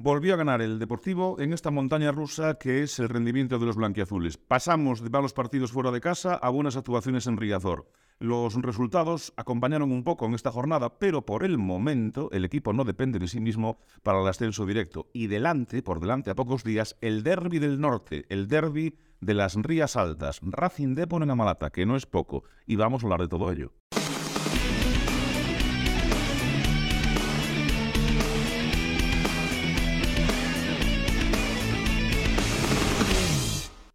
[0.00, 3.74] Volvió a ganar el Deportivo en esta montaña rusa que es el rendimiento de los
[3.74, 4.36] blanquiazules.
[4.36, 7.90] Pasamos de malos partidos fuera de casa a buenas actuaciones en Riazor.
[8.20, 12.84] Los resultados acompañaron un poco en esta jornada, pero por el momento el equipo no
[12.84, 15.08] depende de sí mismo para el ascenso directo.
[15.12, 19.56] Y delante, por delante a pocos días, el derby del norte, el derby de las
[19.56, 22.44] Rías Altas, Racing Depor en Amalata, que no es poco.
[22.66, 23.72] Y vamos a hablar de todo ello.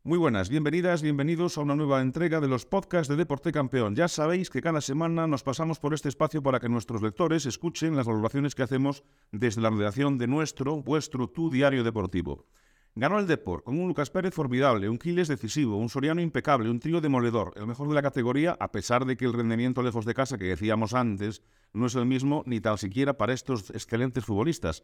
[0.05, 3.95] Muy buenas, bienvenidas, bienvenidos a una nueva entrega de los podcasts de Deporte Campeón.
[3.95, 7.95] Ya sabéis que cada semana nos pasamos por este espacio para que nuestros lectores escuchen
[7.95, 12.47] las valoraciones que hacemos desde la redacción de nuestro, vuestro, tu diario deportivo.
[12.95, 16.81] Ganó el Deport con un Lucas Pérez formidable, un Quiles decisivo, un Soriano impecable, un
[16.81, 20.13] trío demoledor, el mejor de la categoría, a pesar de que el rendimiento lejos de
[20.13, 24.83] casa que decíamos antes no es el mismo ni tan siquiera para estos excelentes futbolistas.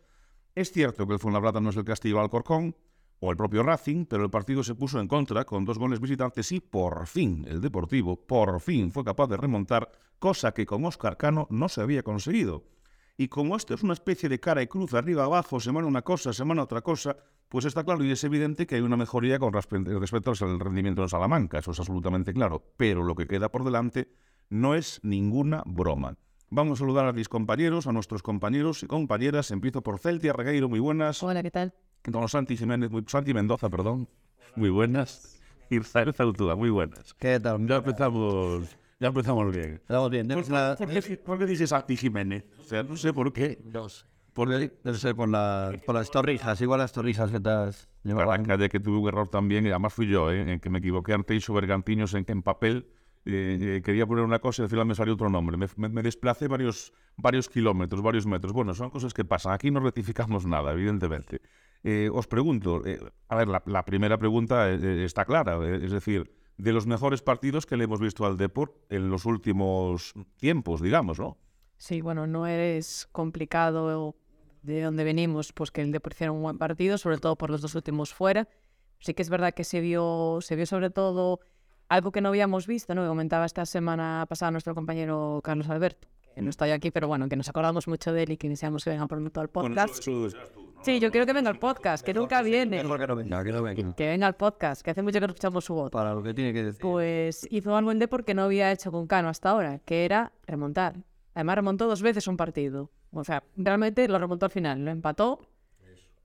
[0.56, 2.74] Es cierto que el Fuenlabrada no es el Castillo Alcorcón,
[3.20, 6.52] o el propio Racing, pero el partido se puso en contra con dos goles visitantes
[6.52, 11.18] y por fin el Deportivo, por fin fue capaz de remontar, cosa que con Oscar
[11.18, 12.64] Cano no se había conseguido.
[13.18, 16.32] Y como esto es una especie de cara y cruz arriba abajo, semana una cosa,
[16.32, 17.18] semana otra cosa,
[17.50, 21.10] pues está claro y es evidente que hay una mejoría con respecto al rendimiento de
[21.10, 22.64] Salamanca, eso es absolutamente claro.
[22.78, 24.10] Pero lo que queda por delante
[24.50, 26.16] no es ninguna broma.
[26.50, 29.52] Vamos a saludar a mis compañeros, a nuestros compañeros y compañeras.
[29.52, 31.22] Empiezo por Celtia Regueiro, muy buenas.
[31.22, 31.74] Hola, ¿qué tal?
[32.06, 34.08] Don Santi Jiménez, muy, Santi Mendoza, perdón.
[34.56, 35.40] Muy buenas.
[35.70, 37.14] Y Zael Zautuda, muy buenas.
[37.14, 37.68] ¿Qué tal?
[37.68, 39.74] Ya empezamos, ya empezamos bien.
[39.76, 40.28] Estamos bien.
[40.28, 42.46] ¿Por, La- por qué, por qué dices Santi Jiménez?
[42.60, 43.60] O sea, no sé por qué.
[44.34, 48.58] por, debe ser por, la, por las torrijas, igual las torrijas que te has llevado.
[48.58, 50.54] De que tuve un error también, y además fui yo, ¿eh?
[50.54, 52.88] en que me equivoqué ante Iso Bergantiños en, en papel.
[53.26, 55.58] eh, eh, quería poner una cosa y al final me salió otro nombre.
[55.58, 58.54] Me, me- me desplacé varios, varios kilómetros, varios metros.
[58.54, 59.54] Bueno, son cosas que pasan.
[59.54, 61.42] Aquí no rectificamos nada, evidentemente.
[61.84, 63.00] Eh, os pregunto, eh,
[63.30, 65.58] a ver, la, primera pregunta eh, está clara.
[65.76, 70.14] es decir, de los mejores partidos que le hemos visto al Deport en los últimos
[70.38, 71.38] tiempos, digamos, ¿no?
[71.78, 74.16] Sí, bueno, no es complicado
[74.64, 77.62] de donde venimos, pues que el Depor hiciera un buen partido, sobre todo por los
[77.62, 78.50] dos últimos fuera.
[79.00, 81.40] Sí que es verdad que se vio, se vio sobre todo
[81.88, 83.04] algo que no habíamos visto, ¿no?
[83.04, 87.08] Que comentaba esta semana pasada nuestro compañero Carlos Alberto, que no está hoy aquí, pero
[87.08, 90.04] bueno, que nos acordamos mucho de él y que deseamos que venga pronto al podcast.
[90.82, 92.78] Sí, yo quiero que venga al podcast, que nunca viene.
[92.78, 93.96] Que no venga, que no venga.
[93.96, 95.92] Que venga al podcast, que hace mucho que no escuchamos su voz.
[95.92, 96.82] Para lo que tiene que decir.
[96.82, 100.32] Pues hizo algo el Depor que no había hecho con Cano hasta ahora, que era
[100.48, 101.04] remontar.
[101.34, 102.92] Además remontó dos veces un partido.
[103.12, 105.49] O sea, realmente lo remontó al final, lo empató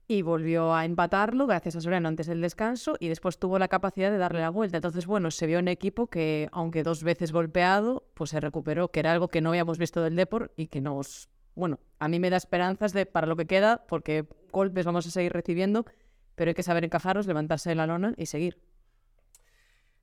[0.07, 4.11] y volvió a empatarlo gracias a Soriano antes del descanso y después tuvo la capacidad
[4.11, 4.77] de darle la vuelta.
[4.77, 9.01] Entonces, bueno, se vio un equipo que, aunque dos veces golpeado, pues se recuperó, que
[9.01, 11.31] era algo que no habíamos visto del Depor y que nos...
[11.55, 15.11] Bueno, a mí me da esperanzas de para lo que queda, porque golpes vamos a
[15.11, 15.87] seguir recibiendo,
[16.35, 18.59] pero hay que saber encajarlos, levantarse de la lona y seguir.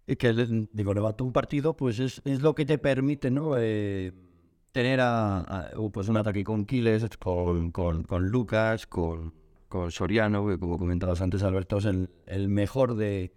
[0.07, 0.33] Y que,
[0.71, 3.53] digo, levantó un partido, pues es, es lo que te permite, ¿no?
[3.57, 4.13] Eh,
[4.71, 4.99] tener
[5.91, 9.40] pues un ataque con con, con, con Lucas, con,
[9.71, 13.33] con Soriano, que como comentabas antes, Alberto, es el, mejor de,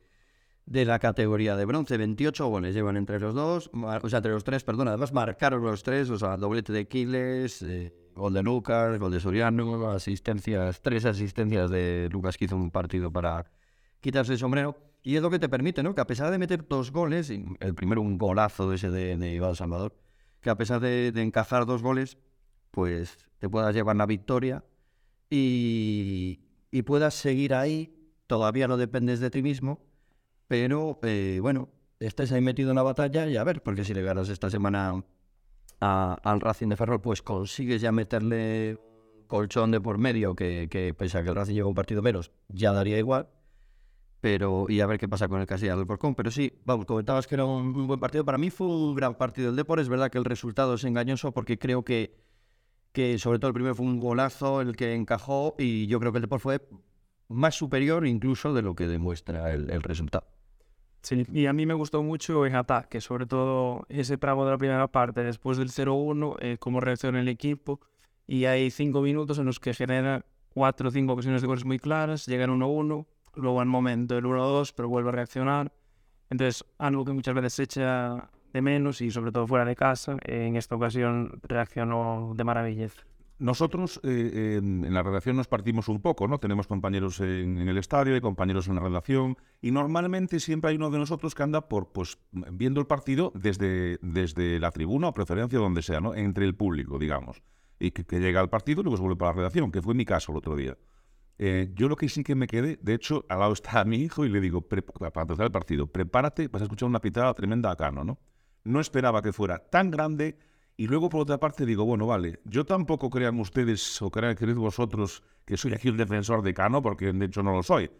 [0.67, 1.97] de la categoría de bronce.
[1.97, 4.89] 28 goles llevan entre los dos, o sea, entre los tres, perdón.
[4.89, 9.21] Además, marcaron los tres, o sea, doblete de Quiles, eh, gol de Lucas, gol de
[9.21, 13.50] Soriano, asistencias, tres asistencias de Lucas que hizo un partido para
[14.00, 14.77] quitarse el sombrero.
[15.05, 15.94] Y es lo que te permite, ¿no?
[15.94, 19.55] Que a pesar de meter dos goles, el primero un golazo ese de, de Iván
[19.55, 19.94] Salvador,
[20.41, 22.19] que a pesar de, de encajar dos goles,
[22.73, 24.65] pues te puedas llevar la victoria
[25.31, 26.41] y,
[26.71, 27.95] y puedas seguir ahí.
[28.27, 29.81] Todavía no dependes de ti mismo,
[30.49, 31.69] pero eh, bueno,
[32.01, 35.05] estés ahí metido en la batalla y a ver, porque si le ganas esta semana
[35.81, 38.79] a- al Racing de Ferrol, pues consigues ya meterle
[39.27, 42.31] colchón de por medio, que, que pese a que el Racing lleva un partido menos,
[42.49, 43.29] ya daría igual.
[44.21, 46.15] Pero, y a ver qué pasa con el Castilla del Porcón.
[46.15, 48.25] Pero sí, vamos, comentabas que era un, buen partido.
[48.25, 49.81] Para mí fue un gran partido el Depor.
[49.81, 52.24] Es verdad que el resultado es engañoso porque creo que,
[52.94, 56.19] que sobre todo el primero fue un golazo el que encajó y yo creo que
[56.19, 56.60] el Depor fue
[57.28, 60.25] más superior incluso de lo que demuestra el, resultado.
[61.02, 64.58] Sí, y a mí me gustó mucho en ataque, sobre todo ese tramo de la
[64.58, 67.81] primera parte, después del 0-1, eh, cómo reacciona el equipo.
[68.29, 71.81] Y hay cinco minutos en los que genera cuatro o cinco ocasiones de goles muy
[71.81, 75.73] claras, llegan 1-1, luego al momento el 1-2, pero vuelve a reaccionar.
[76.31, 80.17] Entonces, algo que muchas veces se echa de menos y sobre todo fuera de casa,
[80.23, 82.89] en esta ocasión reaccionó de maravilla.
[83.41, 86.39] Nosotros eh, en, en la redacción nos partimos un poco, ¿no?
[86.39, 90.89] Tenemos compañeros en, el estadio y compañeros en la redacción y normalmente siempre hay uno
[90.91, 95.59] de nosotros que anda por, pues, viendo el partido desde, desde la tribuna o preferencia
[95.59, 96.15] donde sea, ¿no?
[96.15, 97.43] Entre el público, digamos.
[97.81, 100.05] Y que, llega al partido y luego se vuelve para la redacción, que fue mi
[100.05, 100.79] caso el otro día.
[101.39, 104.25] Eh, yo lo que sí que me quedé, de hecho, al lado está mi hijo
[104.25, 107.73] y le digo, "Pre- para empezar el partido, prepárate, vas a escuchar una pitada tremenda
[107.73, 108.21] a Cano, ¿no?
[108.64, 110.38] No esperaba que fuera tan grande
[110.76, 114.61] y luego por otra parte digo, bueno, vale, yo tampoco crean ustedes o crean queridos
[114.61, 117.90] vosotros que soy aquí un defensor de Cano, porque de hecho no lo soy.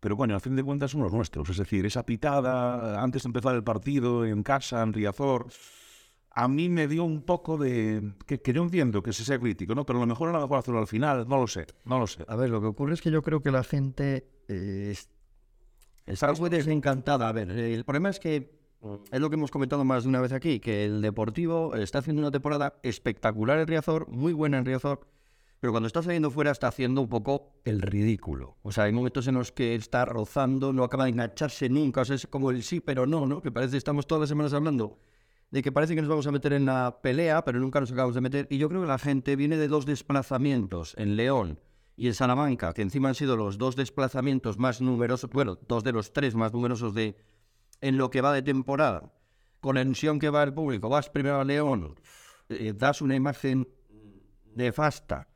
[0.00, 1.48] Pero coño, al fin de cuentas son los nuestros.
[1.50, 5.46] Es decir, esa pitada antes de empezar el partido en casa, en Riazor,
[6.30, 8.12] a mí me dio un poco de...
[8.26, 9.86] Que, que yo entiendo que se sea crítico, ¿no?
[9.86, 12.24] Pero a lo mejor era mejor hacerlo al final, no lo sé, no lo sé.
[12.28, 15.08] A ver, lo que ocurre es que yo creo que la gente eh, es-
[16.06, 17.28] está muy desencantada.
[17.28, 18.55] A ver, el problema es que
[19.10, 22.22] es lo que hemos comentado más de una vez aquí, que el Deportivo está haciendo
[22.22, 25.00] una temporada espectacular en Riazor, muy buena en Riazor,
[25.60, 28.58] pero cuando está saliendo fuera está haciendo un poco el ridículo.
[28.62, 32.04] O sea, hay momentos en los que está rozando, no acaba de engancharse nunca, o
[32.04, 33.42] sea, es como el sí, pero no, ¿no?
[33.42, 34.98] Que parece que estamos todas las semanas hablando
[35.50, 38.14] de que parece que nos vamos a meter en la pelea, pero nunca nos acabamos
[38.14, 38.46] de meter.
[38.50, 41.60] Y yo creo que la gente viene de dos desplazamientos en León
[41.96, 45.92] y en Salamanca, que encima han sido los dos desplazamientos más numerosos, bueno, dos de
[45.92, 47.16] los tres más numerosos de
[47.80, 49.12] en lo que va de temporada.
[49.60, 51.94] Con la ilusión que va el público, vas primero a León,
[52.48, 53.68] eh, das una imagen
[54.54, 55.28] nefasta.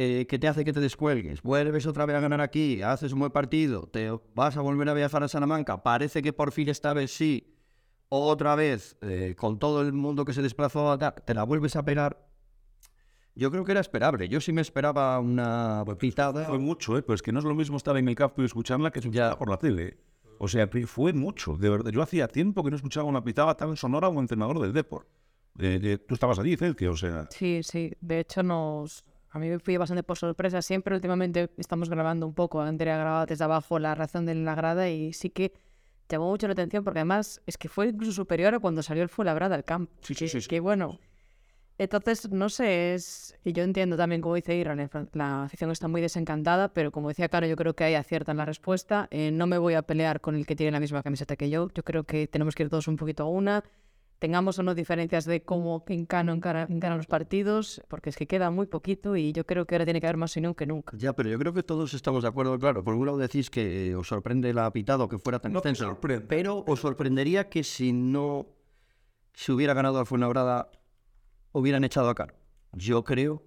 [0.00, 3.18] eh, que te hace que te descuelgues, vuelves otra vez a ganar aquí, haces un
[3.18, 6.92] buen partido, te vas a volver a viajar a Salamanca, parece que por fin esta
[6.94, 7.56] vez sí,
[8.08, 12.28] otra vez, eh, con todo el mundo que se desplazó, te la vuelves a pegar.
[13.34, 14.28] Yo creo que era esperable.
[14.28, 16.44] Yo sí me esperaba una pitada.
[16.46, 17.02] Fue mucho, ¿eh?
[17.02, 19.38] Pero es que no es lo mismo estar en el campo y escucharla que escucharla
[19.38, 19.98] por la tele.
[20.38, 21.90] O sea, fue mucho, de verdad.
[21.90, 25.06] Yo hacía tiempo que no escuchaba una pitada tan sonora un entrenador del Deport.
[25.58, 27.26] Eh, eh, tú estabas allí, Celtia, o sea...
[27.30, 27.92] Sí, sí.
[28.00, 29.02] De hecho, nos...
[29.30, 30.62] a mí me fui bastante por sorpresa.
[30.62, 32.60] Siempre últimamente estamos grabando un poco.
[32.60, 35.52] Andrea grababa desde abajo la razón de la grada y sí que
[36.08, 39.08] llamó mucho la atención porque además es que fue incluso superior a cuando salió el
[39.08, 39.92] Fuenlabrada al campo.
[40.02, 40.48] Sí, sí, sí, sí.
[40.48, 40.98] que bueno.
[41.78, 43.38] Entonces, no sé, es...
[43.44, 44.76] Y yo entiendo también, como dice Ira,
[45.12, 48.44] la, afición está muy desencantada, pero como decía Caro, yo creo que ahí aciertan la
[48.44, 49.06] respuesta.
[49.12, 51.68] Eh, no me voy a pelear con el que tiene la misma camiseta que yo.
[51.72, 53.62] Yo creo que tenemos que ir todos un poquito a una.
[54.18, 58.50] Tengamos o no diferencias de cómo Encano encara, encaran los partidos, porque es que queda
[58.50, 60.96] muy poquito y yo creo que ahora tiene que haber más unión que nunca.
[60.96, 62.82] Ya, pero yo creo que todos estamos de acuerdo, claro.
[62.82, 66.26] Por un lado decís que eh, os sorprende la pitado que fuera tan No sorprende.
[66.26, 68.48] pero os sorprendería que si no
[69.34, 70.68] se hubiera ganado al Fuenlabrada
[71.52, 72.34] hubieran echado a Caro.
[72.72, 73.42] Yo creo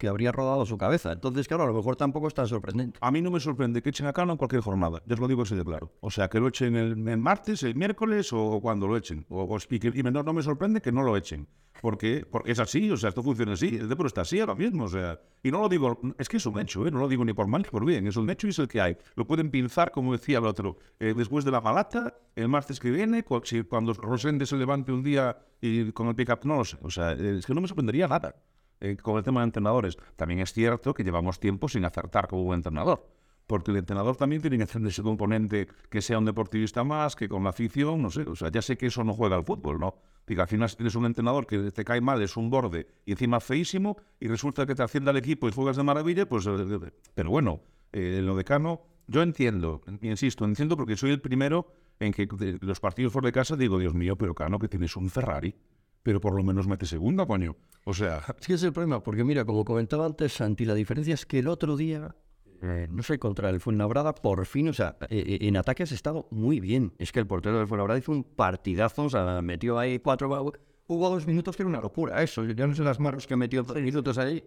[0.00, 1.12] que habría rodado su cabeza.
[1.12, 2.98] Entonces, claro, a lo mejor tampoco es tan sorprendente.
[3.02, 5.02] A mí no me sorprende que echen a Cano en cualquier jornada.
[5.06, 5.92] Ya os lo digo así de claro.
[6.00, 9.26] O sea, que lo echen el, el martes, el miércoles o cuando lo echen.
[9.28, 11.46] O, o- y, que- y no, no me sorprende que no lo echen.
[11.82, 13.70] Porque, porque es así, o sea, esto funciona así.
[13.76, 15.20] Depor está así ahora mismo, o sea.
[15.42, 16.90] Y no lo digo, es que es un hecho, ¿eh?
[16.90, 18.06] no lo digo ni por mal ni por bien.
[18.06, 18.96] Es un hecho y es el que hay.
[19.16, 22.90] Lo pueden pinzar, como decía el otro, eh, después de la malata, el martes que
[22.90, 26.64] viene, cu- si- cuando Rosende se levante un día y con el pick-up, no lo
[26.64, 26.78] sé.
[26.82, 28.34] O sea, es que no me sorprendería nada
[28.80, 29.96] eh, con el tema de entrenadores.
[30.16, 33.06] También es cierto que llevamos tiempo sin acertar como un entrenador.
[33.46, 37.28] Porque el entrenador también tiene que hacer ese componente que sea un deportivista más, que
[37.28, 39.80] con la afición, no sé, o sea, ya sé que eso no juega al fútbol,
[39.80, 39.96] ¿no?
[40.24, 43.40] Que al final tienes un entrenador que te cae mal, es un borde y encima
[43.40, 46.46] feísimo, y resulta que te asciende al equipo y juegas de maravilla, pues...
[46.46, 47.60] eh, eh, Pero bueno,
[47.92, 52.28] eh, lo de Cano, yo entiendo, insisto, entiendo porque soy el primero en que
[52.60, 55.56] los partidos fuera de casa digo, Dios mío, pero Cano, que tienes un Ferrari,
[56.02, 57.56] pero por lo menos mete segunda, coño.
[57.84, 61.14] O sea, Es que es el problema, porque mira, como comentaba antes Santi, la diferencia
[61.14, 62.14] es que el otro día,
[62.62, 65.92] eh, no sé, contra el Fuenlabrada, por fin, o sea, eh, eh, en ataque has
[65.92, 66.92] estado muy bien.
[66.98, 70.52] Es que el portero del Fuenlabrada hizo un partidazo, o sea, metió ahí cuatro...
[70.86, 72.44] Hubo dos minutos que era una locura, eso.
[72.44, 74.42] Ya no sé las manos que metió dos minutos ahí.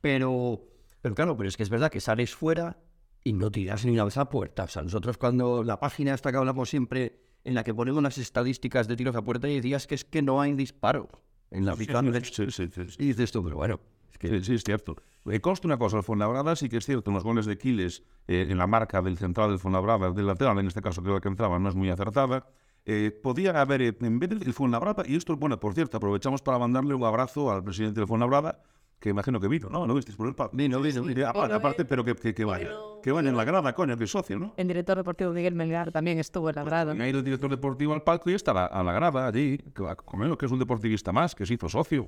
[0.00, 0.60] Pero,
[1.00, 2.76] pero claro, pero es que es verdad que sales fuera
[3.22, 4.64] y no tiras ni una vez a puerta.
[4.64, 8.18] O sea, nosotros cuando la página esta que hablamos siempre, en la que ponemos las
[8.18, 11.08] estadísticas de tiros a puerta, y decías que es que no hay disparo
[11.50, 12.02] en la mitad.
[12.22, 12.68] sí, sí.
[12.98, 13.80] Y dices tú, pero bueno,
[14.10, 14.96] es que Sí, es cierto.
[15.40, 18.56] Consta una cosa, el Fuenlabrada sí que es cierto, los goles de Quiles eh, en
[18.56, 21.68] la marca del central del Fuenlabrada, del lateral, en este caso creo que entraba, no
[21.68, 22.46] es muy acertada.
[22.86, 26.58] Eh, podía haber, eh, en vez del Fuenlabrada, y esto, bueno, por cierto, aprovechamos para
[26.58, 28.62] mandarle un abrazo al presidente del Fuenlabrada,
[29.00, 29.86] que imagino que vino, ¿no?
[29.86, 31.20] ¿No visteis por el pa- Vino, vino, vino.
[31.20, 32.70] Eh, aparte, aparte, pero que, que, que vaya.
[33.02, 34.54] Que vaya en la grada, coño, que socio, ¿no?
[34.56, 36.92] El director deportivo Miguel Melgar también estuvo en la grada.
[36.92, 39.58] Ha ido el director deportivo al palco y está a la, a la grada allí,
[39.58, 39.84] que,
[40.38, 42.06] que es un deportivista más, que se hizo socio.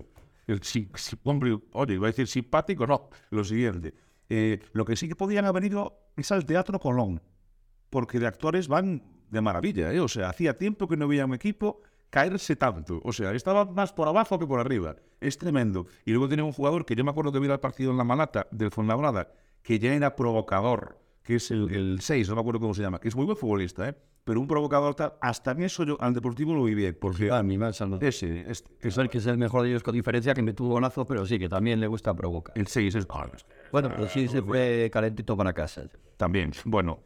[0.49, 3.95] El, si, si- hombre, oye, iba a decir simpático, no, lo siguiente.
[4.29, 7.21] Eh, lo que sí que podían haber ido es al Teatro Colón,
[7.89, 10.01] porque de actores van de maravilla, ¿eh?
[10.01, 13.01] O sea, hacía tiempo que no veía un equipo caerse tanto.
[13.05, 14.97] O sea, estaba más por abajo que por arriba.
[15.21, 15.87] Es tremendo.
[16.05, 18.05] Y luego tenía un jugador que yo me acuerdo que vi el partido en la
[18.05, 20.99] Malata del Fuenlabrada, que ya era provocador.
[21.23, 23.89] que es el 6, no me acuerdo cómo se llama, que es muy buen futbolista,
[23.89, 23.95] ¿eh?
[24.25, 27.43] pero un provocador tal, hasta en eso yo al Deportivo lo vi bien, porque A
[27.43, 28.07] mí me ha saludado.
[28.07, 30.71] ese, este, Es el que es el mejor de ellos con diferencia, que me tuvo
[30.71, 32.57] golazo, pero sí, que también le gusta provocar.
[32.57, 33.07] el 6 es...
[33.11, 33.29] ah,
[33.71, 35.83] Bueno, pero sí se fue calentito para casa.
[36.17, 37.01] También, bueno.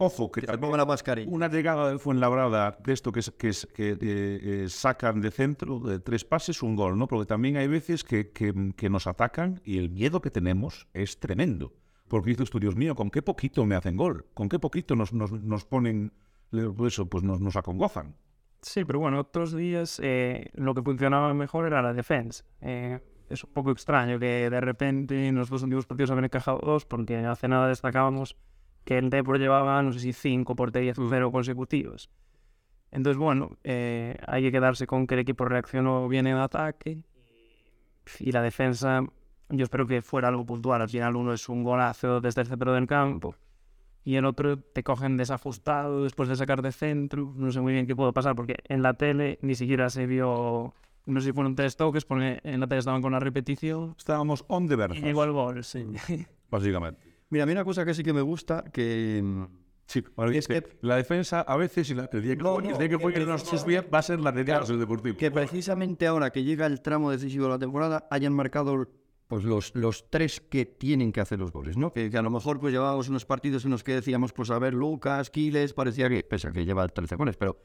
[0.00, 1.28] Ojo, que Que te ponga la mascarilla.
[1.30, 5.98] una llegada del Fuenlabrada de esto que, que, que eh, eh, sacan de centro, de
[5.98, 7.08] tres pases, un gol, ¿no?
[7.08, 11.18] Porque también hay veces que, que- que nos atacan y el miedo que tenemos es
[11.18, 11.72] tremendo.
[12.06, 14.24] Porque dices tú, Dios mío, ¿con qué poquito me hacen gol?
[14.34, 16.12] ¿Con qué poquito nos, nos, nos ponen,
[16.50, 18.14] pues eso, pues nos, nos acongozan?
[18.62, 22.44] Sí, pero bueno, otros días eh, lo que funcionaba mejor era la defensa.
[22.60, 26.60] Eh, es un poco extraño que de repente en los dos últimos partidos habían encajado
[26.62, 28.36] dos, porque hace nada destacábamos
[28.88, 32.08] que el Depor llevaba, no sé si cinco porterías cero consecutivas.
[32.90, 37.02] Entonces, bueno, eh, hay que quedarse con que el equipo reaccionó bien en ataque
[38.18, 39.02] y la defensa,
[39.50, 40.80] yo espero que fuera algo puntual.
[40.80, 43.34] Al final uno es un golazo desde el centro del campo
[44.04, 47.34] y el otro te cogen desajustado después de sacar de centro.
[47.36, 50.72] No sé muy bien qué puedo pasar porque en la tele ni siquiera se vio,
[51.04, 54.46] no sé si fueron tres toques, porque en la tele estaban con la repetición Estábamos
[54.48, 55.84] on the y verge, llegó el gol, sí.
[56.50, 57.07] básicamente.
[57.30, 59.20] Mira, a mí una cosa que sí que me gusta, que...
[59.22, 59.44] mm,
[59.86, 62.64] Sí, bueno, Es que la defensa a veces, y la, el día que, No, el
[62.64, 64.78] no, día que que fue que nos bien, va a ser la de Carlos, el
[64.78, 65.16] Deportivo.
[65.16, 68.86] que precisamente ahora que llega el tramo decisivo de la temporada hayan marcado
[69.28, 71.90] pues los, los tres que tienen que hacer los goles, ¿no?
[71.90, 74.58] Que, que a lo mejor pues llevábamos unos partidos en los que decíamos, pues a
[74.58, 77.58] ver, Lucas, Quiles, parecía que, pese a que lleva 13 goles, pero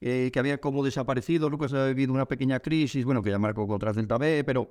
[0.00, 3.66] eh, que había como desaparecido, Lucas ha vivido una pequeña crisis, bueno, que ya marcó
[3.66, 4.70] contra el Celta B, pero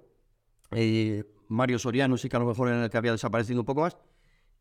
[0.71, 3.81] eh, Mario Soriano sí que a lo mejor en el que había desaparecido un poco
[3.81, 3.97] más.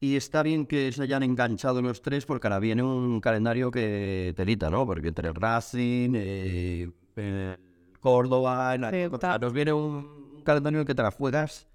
[0.00, 4.34] Y está bien que se hayan enganchado los tres porque ahora viene un calendario que
[4.36, 4.84] telita, ¿no?
[4.86, 7.56] Porque entre el Racing, eh, el
[8.00, 8.90] Córdoba, la-
[9.38, 11.68] nos viene un, calendario en el que te la juegas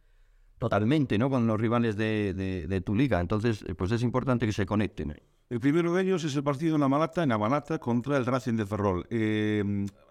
[0.60, 1.30] totalmente, ¿no?
[1.30, 3.20] Con los rivales de, de- de tu liga.
[3.20, 5.16] Entonces, eh, pues es importante que se conecten.
[5.50, 8.54] El primero de ellos es el partido en la Malata, en Avanata, contra el Racing
[8.58, 9.08] de Ferrol.
[9.10, 9.64] Eh,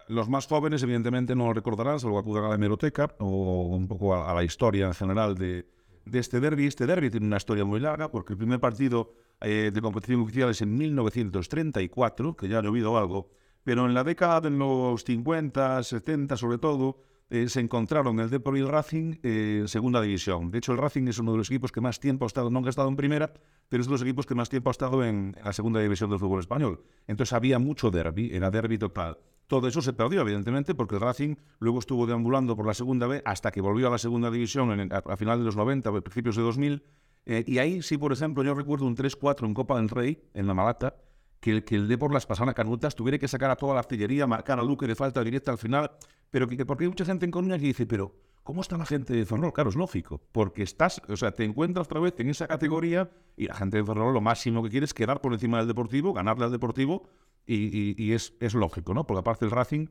[0.08, 4.14] los más jóvenes, evidentemente, no lo recordarán, salvo acudan a la hemeroteca o un poco
[4.14, 5.66] a, a la historia en general de,
[6.10, 6.66] de este derby.
[6.66, 10.50] Este derby tiene una historia muy larga, porque el primer partido eh, de competición oficial
[10.50, 13.30] es en 1934, que ya ha llovido algo,
[13.64, 18.56] pero en la década de los 50, 70 sobre todo, eh, se encontraron el Depor
[18.56, 20.50] y el Racing eh, en segunda división.
[20.50, 22.68] De hecho, el Racing es uno de los equipos que más tiempo ha estado, nunca
[22.68, 23.32] ha estado en primera,
[23.68, 26.08] pero es de los equipos que más tiempo ha estado en, en la segunda división
[26.08, 26.82] del fútbol español.
[27.06, 29.18] Entonces había mucho derby, era derby total.
[29.48, 33.22] Todo eso se perdió, evidentemente, porque el Racing luego estuvo deambulando por la segunda B
[33.24, 36.36] hasta que volvió a la segunda división a, a final de los 90, a principios
[36.36, 36.82] de 2000.
[37.26, 40.46] eh, y ahí sí, por ejemplo, yo recuerdo un 3-4 en Copa del Rey, en
[40.46, 40.94] la Malata,
[41.40, 44.26] que el, que el Depor las pasadas canutas tuviera que sacar a toda la artillería,
[44.26, 45.90] marcar a Luque de falta directa al final,
[46.30, 48.84] pero que, que- porque hay mucha gente en Coruña que dice, pero ¿cómo está la
[48.86, 49.52] gente de Ferrol?
[49.52, 53.46] Claro, es lógico, porque estás, o sea, te encuentras otra vez en esa categoría y
[53.46, 56.44] la gente de Ferrol lo máximo que quiere es quedar por encima del Deportivo, ganarle
[56.44, 57.08] al Deportivo
[57.48, 59.06] y, es, lógico, ¿no?
[59.06, 59.86] Porque aparte el Racing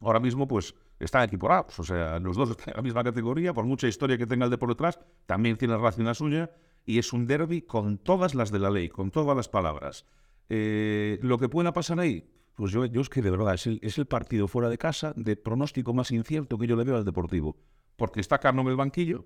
[0.00, 3.64] ahora mismo pues están equiparados, o sea, los dos están en la misma categoría, por
[3.64, 6.50] mucha historia que tenga el Depor detrás, también tiene el Racing la suya
[6.84, 10.04] y es un derby con todas las de la ley, con todas las palabras.
[10.48, 13.78] Eh, lo que pueda pasar ahí, pues yo, yo es que de verdad es el,
[13.82, 17.04] es el partido fuera de casa de pronóstico más incierto que yo le veo al
[17.04, 17.56] Deportivo.
[17.96, 19.24] Porque está Carno en el banquillo.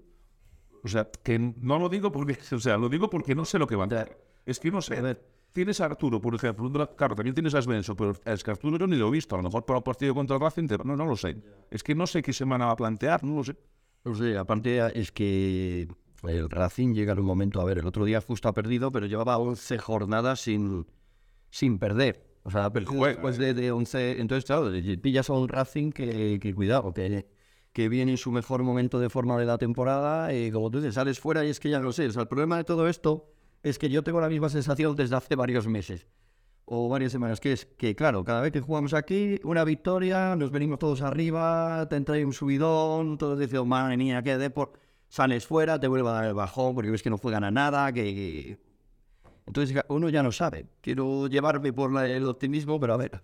[0.85, 3.67] O sea, que no lo digo porque, o sea, lo digo porque no sé lo
[3.67, 4.19] que va a hacer.
[4.45, 5.19] Es que no sé.
[5.57, 6.71] Tienes a Arturo, por ejemplo.
[6.97, 9.37] Claro, también tienes a Svensson, pero es que Arturo yo ni lo he visto.
[9.37, 11.35] A lo mejor para el partido contra el Racing, no, no lo sé.
[11.71, 13.57] Es que no sé qué semana va a plantear, no lo sé.
[14.05, 15.89] No sé, aparte es que
[16.25, 19.07] el Racing llega en un momento, a ver, el otro día justo ha perdido, pero
[19.07, 20.87] llevaba 11 jornadas sin,
[21.49, 22.23] sin perder.
[22.43, 24.21] O sea, después de, de 11.
[24.21, 24.71] Entonces, claro,
[25.01, 27.27] pillas a un Racing que, que cuidado, que,
[27.73, 30.97] que viene en su mejor momento de forma de la temporada y como tú dices,
[30.97, 32.09] sales fuera y es que ya lo sé.
[32.09, 33.33] O sea, el problema de todo esto
[33.69, 36.07] es que yo tengo la misma sensación desde hace varios meses
[36.67, 40.51] o varias semanas, que es que, claro, cada vez que jugamos aquí, una victoria, nos
[40.51, 45.79] venimos todos arriba, te entra un subidón, todos dicen, madre mía, qué deporte, sales fuera,
[45.79, 48.59] te vuelve a dar el bajón, porque ves que no juegan a nada, que...
[49.47, 50.67] Entonces uno ya no sabe.
[50.81, 53.23] Quiero llevarme por la- el optimismo, pero a ver.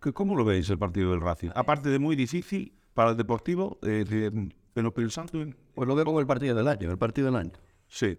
[0.00, 1.48] ¿Qué- ¿Cómo lo veis el partido del Racing?
[1.54, 5.56] Aparte de muy difícil para el Deportivo, eh, de- pero pensando en...
[5.74, 7.52] Pues lo veo como el partido del año, el partido del año.
[7.86, 8.18] Sí.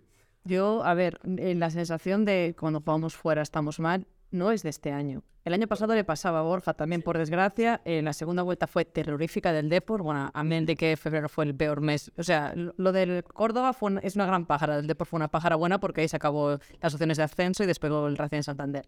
[0.49, 4.69] Yo, a ver, eh, la sensación de cuando jugamos fuera estamos mal no es de
[4.69, 5.21] este año.
[5.45, 7.81] El año pasado le pasaba a Borja también, por desgracia.
[7.85, 10.01] eh, la segunda vuelta fue terrorífica del Depor.
[10.03, 12.11] Bueno, amén de que febrero fue el peor mes.
[12.17, 14.77] O sea, lo del Córdoba fue un- es una gran pájara.
[14.79, 17.67] El Depor fue una pájara buena porque ahí se acabó las opciones de ascenso y
[17.67, 18.85] despegó el Racing Santander.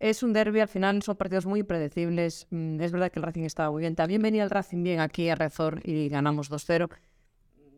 [0.00, 2.46] Es un derby, al final son partidos muy impredecibles.
[2.50, 3.94] Mm, Es verdad que el Racing estaba muy bien.
[3.96, 6.88] También venía el Racing bien aquí a Rezor y ganamos 2-0.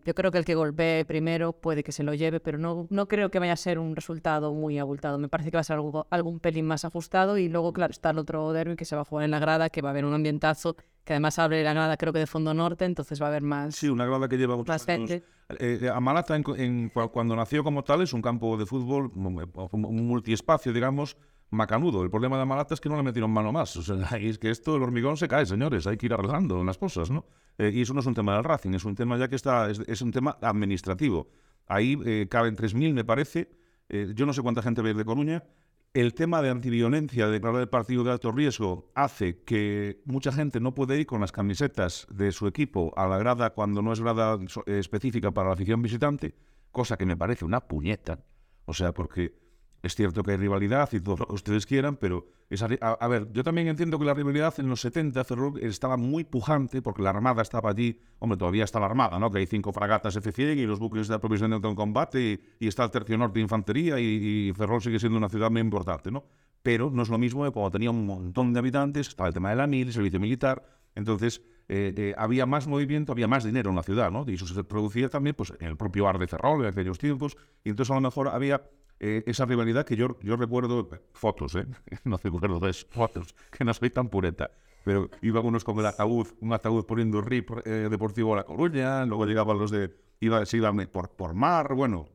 [0.05, 3.07] Yo creo que el que golpee primero puede que se lo lleve, pero no, no
[3.09, 5.19] creo que vaya a ser un resultado muy abultado.
[5.19, 8.11] Me parece que va a ser algo, algún pelín más ajustado y luego, claro, está
[8.11, 10.05] el otro derby que se va a jugar en la grada, que va a haber
[10.05, 13.29] un ambientazo, que además abre la grada creo que de fondo norte, entonces va a
[13.31, 15.09] haber más, Sí, una grada que lleva muchos más años.
[15.11, 15.27] gente.
[15.59, 20.07] Eh, Amalata, en- en- cu- cuando nació como tal, es un campo de fútbol, un
[20.07, 21.17] multiespacio, digamos,
[21.51, 22.03] macanudo.
[22.03, 23.77] El problema de Amalata es que no le metieron mano más.
[24.21, 25.87] Es que esto, el hormigón se cae, señores.
[25.87, 27.27] Hay que ir arreglando las cosas, ¿no?
[27.59, 29.71] Eh, y eso no es un tema del Racing, es un tema ya que está,
[29.71, 31.29] es, un tema administrativo.
[31.67, 33.51] Ahí eh, caben 3.000, me parece.
[33.89, 35.45] Eh, yo no sé cuánta gente ve de Coruña.
[35.93, 40.61] El tema de antiviolencia, de declarar el partido de alto riesgo, hace que mucha gente
[40.61, 44.01] no puede ir con las camisetas de su equipo a la grada cuando no es
[44.01, 46.37] grada eh, específica para la afición visitante,
[46.71, 48.21] cosa que me parece una puñeta.
[48.67, 49.35] O sea, porque
[49.83, 53.09] es cierto que hay rivalidad y todo lo que ustedes quieran, pero esa a, a
[53.09, 57.03] ver, yo también entiendo que la rivalidad en los 70 Ferrol estaba muy pujante porque
[57.03, 59.31] la Armada estaba allí, hombre, todavía está la Armada, ¿no?
[59.31, 62.85] Que hay cinco fragatas F-100 y los buques de aprovisionamiento en combate y, y está
[62.85, 66.25] el Tercio Norte de Infantería y, y Ferrol sigue siendo una ciudad muy importante, ¿no?
[66.63, 69.51] Pero no es lo mismo de cuando tenía un montón de habitantes, estaba el tema
[69.51, 70.63] de la mil, el servicio militar,
[70.95, 74.25] entonces eh, eh, había más movimiento, había más dinero en la ciudad, ¿no?
[74.27, 77.37] Y eso se producía también pues, en el propio Ar de Ferrol en aquellos tiempos,
[77.65, 78.61] y entonces a lo mejor había
[79.01, 81.67] eh, esa rivalidad que yo, yo recuerdo, fotos, ¿eh?
[82.05, 84.51] No recuerdo de fotos, que no soy tan pureta.
[84.85, 89.05] Pero iban unos con el ataúd, un ataúd poniendo RIP eh, Deportivo a La Coruña,
[89.05, 89.91] luego llegaban los de,
[90.21, 92.07] iba, se iban por, por mar, bueno.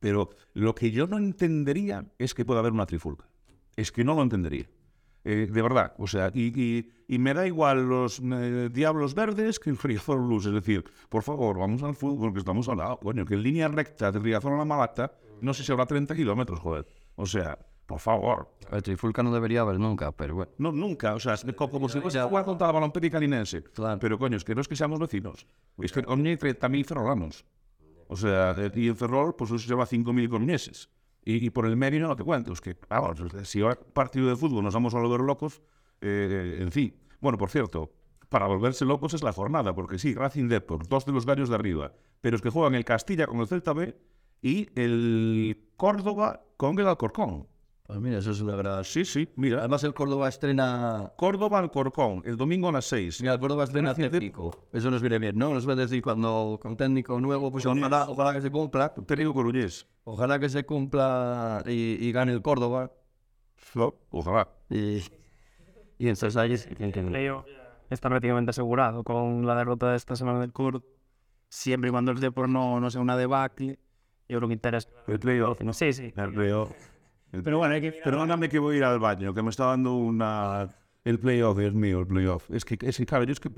[0.00, 3.28] Pero lo que yo no entendería es que pueda haber una trifulca.
[3.76, 4.66] Es que no lo entendería.
[5.24, 9.60] Eh, de verdad, o sea, y, y- y me da igual los eh, Diablos Verdes
[9.60, 10.46] que el Riazor Blues.
[10.46, 12.98] Es decir, por favor, vamos al fútbol que estamos al lado.
[12.98, 15.12] Coño, que en línea recta de Riazor a la Malata,
[15.42, 16.86] no sé si habrá 30 kilómetros, joder.
[17.16, 18.54] O sea, por favor.
[18.70, 20.52] El trifulca no debería haber nunca, pero bueno.
[20.58, 23.62] No, nunca, o sea, es co- como si fuese a jugar contra la balompié calinense.
[23.64, 23.98] Claro.
[24.00, 25.46] Pero coño, es que no es que seamos vecinos.
[25.78, 27.44] Es que Coruña hay 30.000 ferrolanos.
[28.08, 30.88] O sea, y en Ferrol, pues eso se lleva 5.000 coruñeses.
[31.24, 34.36] Y, y por el medio no te cuento, es que, vamos, si ahora partido de
[34.36, 35.62] fútbol nos vamos a volver locos,
[36.00, 36.94] eh, en fin.
[37.20, 37.92] Bueno, por cierto,
[38.28, 41.54] para volverse locos es la jornada, porque sí, Racing Deport, dos de los gallos de
[41.54, 43.96] arriba, pero es que juegan el Castilla con el Celta B
[44.42, 47.46] y el Córdoba con el Alcorcón.
[47.84, 48.84] Pues mira, eso es una gran...
[48.84, 49.58] Sí, sí, mira.
[49.58, 51.12] Además el Córdoba estrena...
[51.16, 53.20] Córdoba Alcorcón, el domingo a las 6.
[53.20, 54.68] Mira, el Córdoba estrena Gracias, técnico.
[54.72, 55.52] Eso nos viene bien, ¿no?
[55.52, 58.94] Nos va a decir cuando con técnico nuevo, pues ojalá, ojalá que se cumpla.
[58.94, 59.86] Técnico coruñés.
[60.04, 62.90] Ojalá que se cumpla y, y gane el Córdoba.
[64.10, 64.48] Ojalá.
[64.70, 65.02] Y,
[65.98, 66.56] y entonces ahí...
[66.56, 67.46] playoff
[67.90, 70.84] está prácticamente asegurado con la derrota de esta semana del Kurt.
[71.48, 73.78] Siempre y cuando el Depor no, no sea una debacle,
[74.28, 74.88] yo creo que interesa.
[75.06, 75.72] El playoff, ¿no?
[75.72, 76.12] Sí, sí.
[76.16, 76.70] El playoff.
[77.32, 79.66] El- Pero bueno, hay que Perdóname que voy a ir al baño, que me está
[79.66, 80.68] dando una...
[81.04, 82.48] El playoff, Dios mío, el playoff.
[82.50, 83.50] Es que, es que claro, yo es que...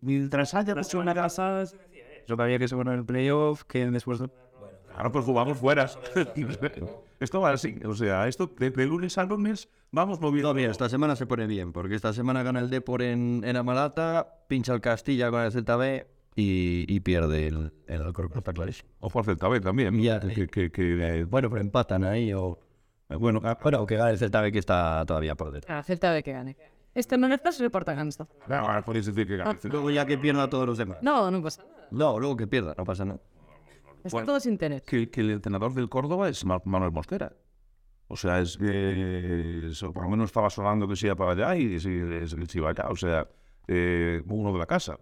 [0.00, 0.74] Mientras haya...
[0.74, 4.28] La semana pasada se decía eso, que que asegurar el playoff, que después de...
[4.92, 5.88] Claro, pues jugamos fuera.
[7.20, 7.78] esto va así.
[7.84, 10.48] O sea, esto de, de lunes a lunes vamos moviendo.
[10.48, 13.56] No, mira, esta semana se pone bien, porque esta semana gana el Depor en, en
[13.56, 16.06] Amalata, pincha el Castilla con el Celta B
[16.40, 18.88] y, y pierde el, el Alcorcón, está clarísimo.
[19.00, 20.00] Ojo al Celta B también.
[20.00, 20.20] Ya.
[20.20, 22.58] Que, que, que, eh, Bueno, pero empatan ahí o...
[23.08, 25.78] bueno, ah, Bueno, que gane el Celta B que está todavía por detrás.
[25.78, 26.56] Ah, Celta de que gane.
[26.94, 28.26] Este no no se reporta gana esta.
[28.48, 29.68] ahora podéis decir que el Celta.
[29.68, 30.98] Luego ya que pierda a todos los demás.
[31.02, 31.88] No, no pasa nada.
[31.90, 33.20] No, luego que pierda, no pasa nada.
[34.04, 34.26] Está Bueno.
[34.26, 34.82] todo sin tener.
[34.82, 37.32] que, que el entrenador del Córdoba es Ma- Manuel Mosquera.
[38.06, 41.56] O sea, es que eso, por lo menos estaba sonando que se iba para allá
[41.56, 42.00] y si,
[42.46, 42.86] se iba allá.
[42.90, 43.26] O sea,
[43.66, 44.98] eh, uno de la casa.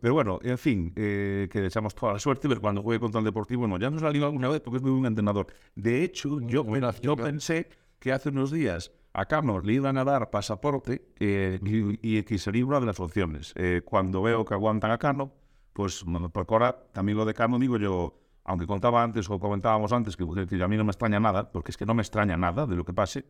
[0.00, 3.18] Pero bueno, en fin, eh, que le echamos toda la suerte, pero cuando juegue contra
[3.18, 5.46] el Deportivo, no, ya nos la liga alguna vez porque es muy buen entrenador.
[5.74, 10.04] De hecho, yo, mira, yo pensé que hace unos días a Cano le iban a
[10.04, 13.52] dar pasaporte eh, y, y que sería una de las opciones.
[13.56, 15.32] Eh, cuando veo que aguantan a Cano,
[15.72, 19.92] pues bueno, porque ahora también lo de Cano digo yo, aunque contaba antes o comentábamos
[19.92, 22.36] antes que, que a mí no me extraña nada, porque es que no me extraña
[22.36, 23.24] nada de lo que pase,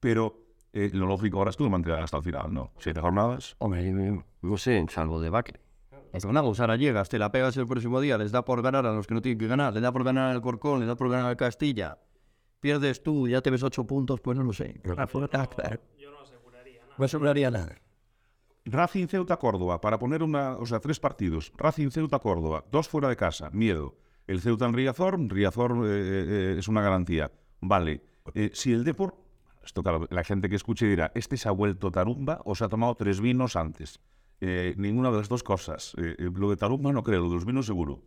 [0.00, 2.72] pero eh, lo lógico ahora es lo mantengan hasta el final, ¿no?
[2.78, 3.56] Siete jornadas.
[3.58, 5.63] Hombre, no sé, salvo de Baque.
[6.14, 8.92] Pues ganamos, ahora llegas, te la pegas el próximo día, les da por ganar a
[8.92, 11.10] los que no tienen que ganar, le da por ganar al Corcón, le da por
[11.10, 11.98] ganar al Castilla.
[12.60, 14.80] Pierdes tú, ya te ves ocho puntos, pues no lo sé.
[14.96, 15.80] Ah, claro.
[16.96, 17.74] No aseguraría nada.
[18.64, 21.52] Racing Ceuta Córdoba, para poner una, o sea, tres partidos.
[21.56, 23.96] Racing Ceuta Córdoba, dos fuera de casa, miedo.
[24.28, 27.32] El Ceuta en Riazor, Riazor eh, eh, es una garantía.
[27.60, 28.02] Vale.
[28.34, 29.16] Eh, si el Depor,
[29.64, 32.68] esto claro, la gente que escuche dirá, este se ha vuelto tarumba o se ha
[32.68, 33.98] tomado tres vinos antes.
[34.40, 35.94] Eh, ninguna de las dos cosas.
[35.96, 38.02] Eh, eh, lo de tarumba no creo, lo de los vinos seguro.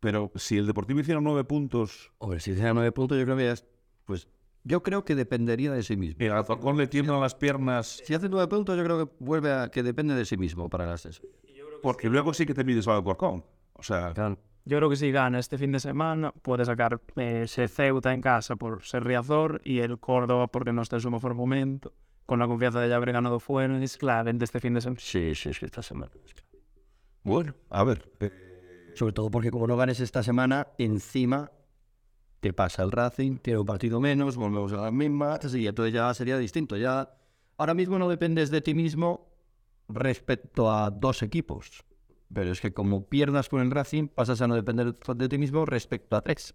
[0.00, 3.44] Pero si el Deportivo hiciera nueve puntos, Hombre, si hiciera nueve puntos, yo creo que
[3.44, 3.66] ya es-
[4.04, 4.28] Pues
[4.62, 6.16] yo creo que dependería de sí mismo.
[6.24, 9.68] el Alcorcón le tiemblan las piernas, Si hace nueve puntos, yo creo que vuelve a
[9.70, 11.22] que depende de sí mismo para el ascenso.
[11.82, 13.44] porque luego sí que te mides al Alcorcón.
[13.74, 14.38] O sea, Claro.
[14.68, 18.20] Yo creo que si gana este fin de semana, puede sacar eh, ese Ceuta en
[18.20, 21.92] casa por ser Riazor y el Córdoba porque no está en su mejor momento.
[22.26, 25.00] Con la confianza de ya haber ganado fuera, es clave de este fin de semana.
[25.00, 26.10] Sí, sí, sí, esta semana.
[27.22, 28.10] Bueno, a ver.
[28.20, 31.52] eh, Sobre todo porque como no ganes esta semana, encima
[32.40, 36.12] te pasa el Racing, tiene un partido menos, volvemos a las mismas, y entonces ya
[36.14, 36.76] sería distinto.
[36.76, 37.10] Ya
[37.56, 39.28] ahora mismo no dependes de ti mismo
[39.88, 41.84] respecto a dos equipos.
[42.32, 45.64] Pero es que como pierdas con el Racing, pasas a no depender de ti mismo
[45.64, 46.54] respecto a tres.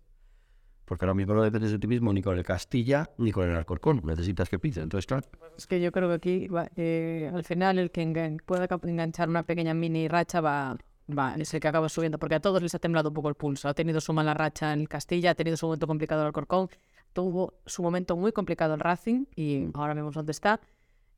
[0.92, 3.56] Porque ahora mismo no dependes de ti mismo ni con el Castilla ni con el
[3.56, 4.02] Alcorcón.
[4.04, 4.82] Necesitas que pise.
[4.82, 5.24] Entonces, claro,
[5.58, 9.44] Es que yo creo que aquí, eh, al final, el que engan- pueda enganchar una
[9.44, 10.76] pequeña mini racha va,
[11.18, 13.36] va, es el que acaba subiendo, porque a todos les ha temblado un poco el
[13.36, 13.70] pulso.
[13.70, 16.68] Ha tenido su mala racha en el Castilla, ha tenido su momento complicado el Alcorcón,
[17.14, 20.60] tuvo su momento muy complicado el Racing y ahora vemos dónde está.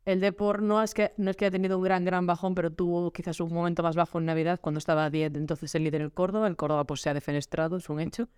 [0.06, 2.70] El Depor no es que no es que haya tenido un gran gran bajón, pero
[2.72, 6.02] tuvo quizás un momento más bajo en Navidad cuando estaba a 10, entonces el líder
[6.02, 8.30] el Córdoba, el Córdoba pues se ha defenestrado, es un hecho.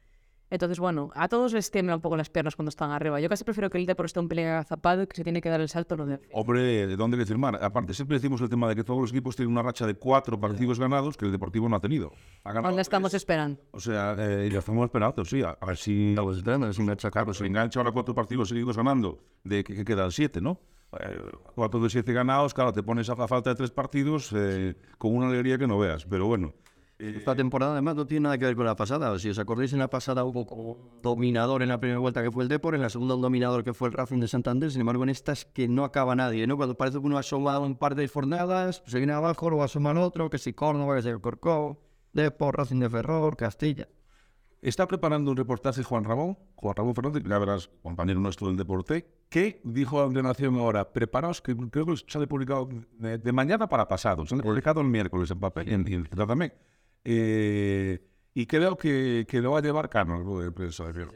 [0.49, 3.19] Entonces, bueno, a todos les tiembla un poco las piernas cuando están arriba.
[3.19, 5.49] Yo casi prefiero que el Depor esté un pelín agazapado y que se tiene que
[5.49, 7.57] dar el salto lo de Hombre, ¿de dónde que firmar?
[7.63, 10.39] Aparte, siempre decimos el tema de que todos los equipos tienen una racha de cuatro
[10.39, 12.11] partidos ganados que el Deportivo no ha tenido.
[12.43, 13.21] Ha ganado ¿Dónde estamos tres.
[13.23, 13.59] esperando?
[13.71, 15.41] O sea, eh, y lo estamos esperando, sí.
[15.41, 16.15] A, a ver si.
[16.15, 20.11] esperando, es un Claro, se engancha ahora cuatro partidos seguidos ganando, de que, que quedan
[20.11, 20.59] siete, ¿no?
[20.99, 21.19] Eh,
[21.55, 25.15] cuatro de siete ganados, claro, te pones a, a falta de tres partidos eh, con
[25.15, 26.05] una alegría que no veas.
[26.05, 26.53] Pero bueno,
[26.97, 29.19] Esta temporada además no tiene nada que ver con la pasada.
[29.19, 32.49] Si os acordáis, en la pasada hubo dominador en la primera vuelta que fue el
[32.49, 34.71] Depor, en la segunda un dominador que fue el Racing de Santander.
[34.71, 36.55] Sin embargo, en estas que no acaba nadie, ¿no?
[36.55, 39.91] Cuando parece que uno ha asomado un par de jornadas, se viene abajo, luego asoma
[39.91, 41.81] el otro, que si Córdoba, que si el Corcó,
[42.13, 43.89] Depor, Racing de Ferrol, Castilla.
[44.61, 49.05] Está preparando un reportaje Juan Ramón, Juan Ramón Fernández, ya verás, compañero nuestro del deporte,
[49.29, 53.67] que dijo a la Nación ahora, preparaos, que creo que sale publicado de, de mañana
[53.67, 56.53] para pasado, sale publicado el miércoles en papel, en, en también.
[57.05, 58.01] Eh,
[58.33, 60.41] y creo que, que lo va a llevar Cano,
[60.87, 61.13] el Fierro.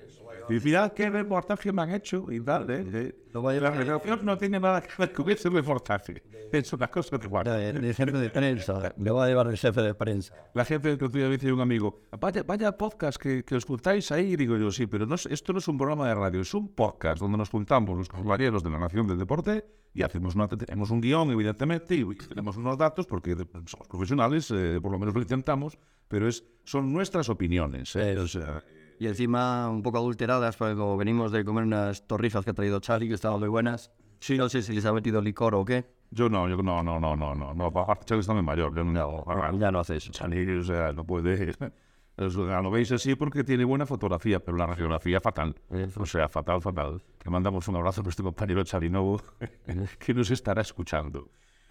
[0.49, 2.85] Y mirad qué reportaje me han hecho y tal, ¿eh?
[2.93, 6.23] Eh, Lo va a La redacción no tiene nada que ver con ese reportaje.
[6.51, 7.45] Es una cosa de guay.
[7.47, 10.33] El, jefe de prensa, le va a llevar el jefe de prensa.
[10.55, 13.65] La gente que otro día me dice un amigo, vaya, vaya podcast que, que os
[13.65, 16.15] juntáis ahí, y digo yo, sí, pero no es- esto no es un programa de
[16.15, 20.01] radio, es un podcast donde nos juntamos los compañeros de la Nación del Deporte y
[20.01, 24.79] hacemos una, tenemos un guion, evidentemente, y tenemos unos datos, porque de- somos profesionales, eh,
[24.81, 27.95] por lo menos lo intentamos, pero es, son nuestras opiniones.
[27.95, 28.63] eh, o sea,
[28.99, 32.81] Y encima un poco adulteradas, porque como venimos de comer unas torrijas que ha traído
[32.81, 33.91] Charlie, que estaban muy buenas.
[34.19, 34.38] Sí.
[34.38, 35.85] No sé si les ha metido licor o qué.
[36.12, 37.71] yo no, yo no, no, no, no, no, no,
[38.03, 40.12] Charlie está muy mayor, yo no, Ya no hace eso.
[40.12, 41.53] Charlie, o sea, no puede...
[42.17, 45.55] lo veis así porque tiene buena fotografía, pero la radiografía fatal.
[45.95, 47.01] O sea, fatal, fatal.
[47.23, 49.21] Le mandamos un abrazo a nuestro compañero Charinovo,
[49.99, 51.29] que nos estará escuchando.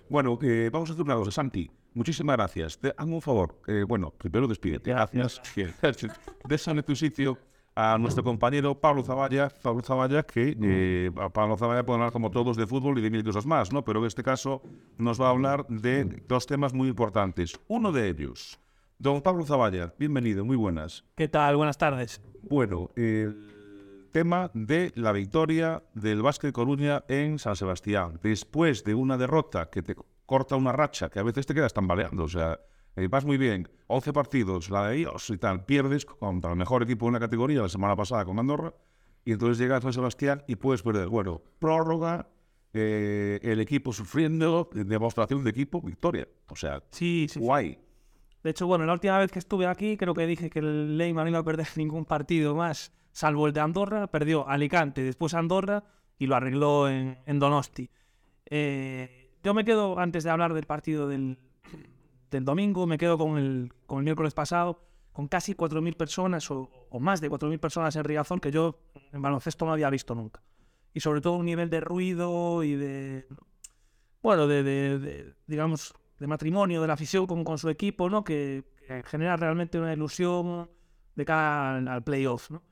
[0.09, 1.31] Bueno, eh, vamos a hacer una cosa.
[1.31, 2.79] Santi, muchísimas gracias.
[2.79, 3.61] Te hago un favor.
[3.67, 4.91] eh, bueno, primero despídete.
[4.91, 5.41] Gracias.
[6.49, 7.39] Désale tu sitio
[7.75, 12.31] a nuestro compañero Pablo Zavalla, Pablo Zavalla, que eh, a Pablo Zavalla puede hablar como
[12.31, 13.85] todos de fútbol y de mil cosas más, ¿no?
[13.85, 14.63] Pero en este caso
[14.97, 17.61] nos va a hablar de dos temas muy importantes.
[17.69, 18.59] Uno de ellos,
[18.99, 21.05] don Pablo Zavalla, bienvenido, muy buenas.
[21.15, 21.57] ¿Qué tal?
[21.57, 22.21] Buenas tardes.
[22.43, 28.19] Bueno, el tema de la victoria del Básquet Coruña en San Sebastián.
[28.25, 29.95] Después de una derrota que te
[30.29, 32.61] corta una racha, que a veces te quedas tambaleando, o sea,
[32.97, 36.83] eh, vas muy bien, 11 partidos, la de ellos y tal, pierdes contra el mejor
[36.83, 38.75] equipo de una categoría la semana pasada con Andorra,
[39.25, 41.09] y entonces llegas a San Sebastián y puedes perder.
[41.09, 42.29] Bueno, prórroga,
[42.75, 46.29] eh, el equipo sufriendo, demostración de equipo, victoria.
[46.51, 47.39] O sea, Sí, sí.
[47.39, 47.41] sí.
[47.41, 47.79] guay.
[48.43, 51.25] De hecho, bueno, la última vez que estuve aquí, creo que dije que el Leyman
[51.25, 54.09] no iba a perder ningún partido más, salvo el de Andorra.
[54.09, 55.85] Perdió Alicante, después Andorra
[56.19, 57.91] y lo arregló en, en Donosti.
[58.51, 61.39] Eh, yo me quedo, antes de hablar del partido del,
[62.31, 66.71] del domingo, me quedo con el, con el miércoles pasado, con casi 4.000 personas o,
[66.91, 68.79] o más de 4.000 personas en Riazón que yo
[69.13, 70.43] en baloncesto no había visto nunca.
[70.95, 73.27] Y sobre todo un nivel de ruido y de,
[74.23, 78.25] bueno, de, de- de, digamos, de matrimonio de la afición con, con su equipo, ¿no?
[78.25, 80.69] Que, que genera realmente una ilusión
[81.15, 82.63] de cara al, al playoff, ¿no?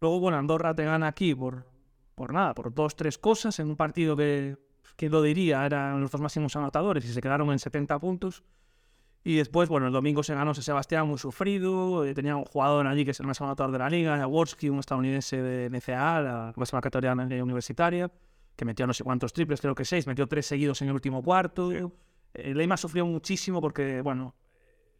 [0.00, 1.66] Luego, bueno, Andorra te gana aquí por,
[2.14, 4.56] por nada, por dos, tres cosas, en un partido que,
[4.96, 5.64] ¿quién lo diría?
[5.66, 8.42] Eran los dos máximos anotadores y se quedaron en 70 puntos.
[9.26, 12.04] Y después, bueno, el domingo se ganó San Sebastián muy sufrido.
[12.04, 14.80] eh, tenía un jugador allí que es el más anotador de la liga, Jaworski, un
[14.80, 18.10] estadounidense de NCAA, la máxima categoría universitaria,
[18.54, 21.22] que metió no sé cuántos triples, creo que seis, metió tres seguidos en el último
[21.22, 21.72] cuarto.
[21.72, 24.34] Eh, Leima sufrió muchísimo porque, bueno,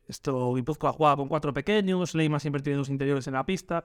[0.08, 3.84] esto Guipúzcoa jugaba con cuatro pequeños, Leima siempre tiene dos interiores en la pista.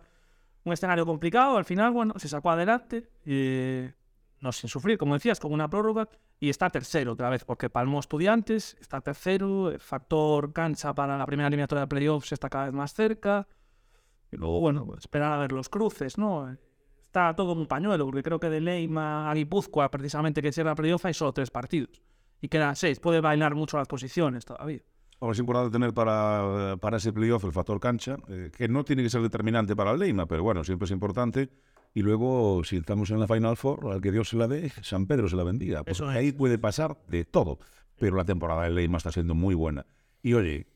[0.63, 3.93] Un escenario complicado, al final, bueno, se sacó adelante, eh,
[4.41, 6.07] no sin sufrir, como decías, con una prórroga,
[6.39, 11.25] y está tercero otra vez, porque palmó estudiantes, está tercero, el factor cancha para la
[11.25, 13.47] primera eliminatoria de playoffs está cada vez más cerca.
[14.31, 16.55] Y luego, bueno, esperar a ver los cruces, ¿no?
[17.01, 21.05] Está todo un pañuelo, porque creo que de Leima a Guipúzcoa, precisamente que cierra playoff,
[21.05, 22.01] hay solo tres partidos.
[22.39, 22.99] Y quedan seis.
[22.99, 24.81] Puede bailar mucho las posiciones todavía.
[25.19, 29.03] Ahora es importante tener para, para ese playoff el factor cancha, eh, que no tiene
[29.03, 31.49] que ser determinante para el Leima, pero bueno, siempre es importante.
[31.93, 35.07] Y luego, si estamos en la Final Four, al que Dios se la dé, San
[35.07, 35.79] Pedro se la bendiga.
[35.79, 36.17] Porque Eso es.
[36.17, 37.59] ahí puede pasar de todo.
[37.97, 39.85] Pero la temporada del Leima está siendo muy buena.
[40.21, 40.67] Y oye,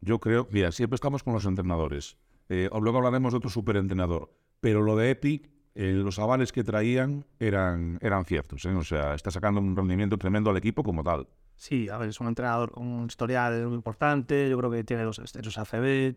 [0.00, 2.16] yo creo, mira, siempre estamos con los entrenadores.
[2.48, 4.32] Eh, luego hablaremos de otro superentrenador.
[4.60, 8.64] Pero lo de Epic, eh, los avales que traían eran, eran ciertos.
[8.66, 8.74] ¿eh?
[8.74, 11.26] O sea, está sacando un rendimiento tremendo al equipo como tal.
[11.56, 14.48] Sí, a ver, es un entrenador con un historial muy importante.
[14.48, 16.14] Yo creo que tiene dos excesos ACB.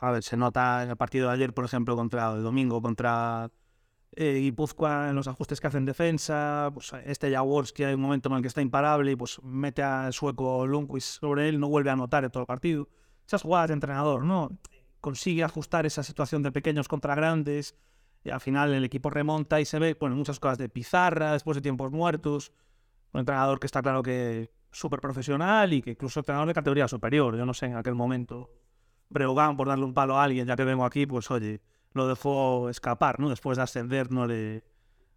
[0.00, 3.50] A ver, se nota en el partido de ayer, por ejemplo, contra el domingo, contra
[4.14, 6.70] eh, Guipúzcoa, en los ajustes que hacen defensa.
[6.72, 10.12] Pues este Jaworski hay un momento en el que está imparable y pues mete al
[10.12, 12.88] sueco Lundqvist sobre él, no vuelve a anotar en todo el partido.
[13.26, 14.50] Esas jugadas de entrenador, ¿no?
[15.00, 17.74] Consigue ajustar esa situación de pequeños contra grandes.
[18.24, 21.54] Y al final el equipo remonta y se ve, bueno, muchas cosas de pizarra, después
[21.54, 22.52] de tiempos muertos
[23.16, 27.36] un entrenador que está claro que súper profesional y que incluso entrenador de categoría superior.
[27.36, 28.50] Yo no sé en aquel momento,
[29.10, 31.60] Breogán, por darle un palo a alguien, ya que vengo aquí, pues oye,
[31.92, 33.28] lo dejó escapar, ¿no?
[33.30, 34.64] Después de ascender no le,